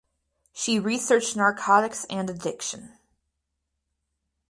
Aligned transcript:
She 0.51 0.79
researched 0.79 1.35
narcotics 1.35 2.05
and 2.05 2.27
addiction. 2.27 2.97